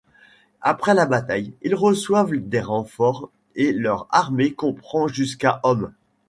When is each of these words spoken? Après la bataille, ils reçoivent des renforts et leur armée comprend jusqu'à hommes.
Après 0.63 0.95
la 0.95 1.05
bataille, 1.05 1.53
ils 1.61 1.75
reçoivent 1.75 2.35
des 2.35 2.59
renforts 2.59 3.29
et 3.53 3.71
leur 3.71 4.07
armée 4.09 4.51
comprend 4.51 5.07
jusqu'à 5.07 5.59
hommes. 5.61 5.93